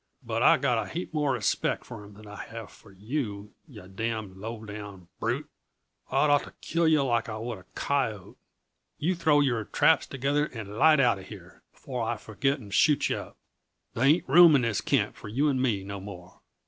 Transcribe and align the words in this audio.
"But 0.25 0.41
I've 0.41 0.63
got 0.63 0.83
a 0.83 0.89
heap 0.89 1.13
more 1.13 1.33
respect 1.33 1.85
for 1.85 2.03
him 2.03 2.15
than 2.15 2.25
I 2.25 2.43
have 2.45 2.71
for 2.71 2.91
you, 2.91 3.53
yuh 3.67 3.87
damn', 3.87 4.35
low 4.41 4.65
down 4.65 5.09
brute. 5.19 5.47
I'd 6.09 6.31
ought 6.31 6.41
to 6.45 6.55
kill 6.59 6.87
yuh 6.87 7.03
like 7.05 7.29
I 7.29 7.37
would 7.37 7.59
a 7.59 7.65
coyote. 7.75 8.35
Yuh 8.97 9.13
throw 9.13 9.41
your 9.41 9.63
traps 9.63 10.07
together 10.07 10.47
and 10.47 10.77
light 10.79 10.99
out 10.99 11.19
uh 11.19 11.21
here, 11.21 11.61
before 11.71 12.03
I 12.03 12.17
forget 12.17 12.57
and 12.59 12.73
shoot 12.73 13.09
yuh 13.09 13.17
up. 13.19 13.37
There 13.93 14.03
ain't 14.05 14.27
room 14.27 14.55
in 14.55 14.63
this 14.63 14.81
camp 14.81 15.15
for 15.17 15.27
you 15.27 15.47
and 15.49 15.61
me 15.61 15.83
no 15.83 15.99
more." 15.99 16.41